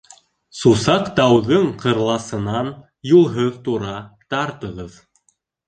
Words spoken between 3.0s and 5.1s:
юлһыҙ тура тартығыҙ.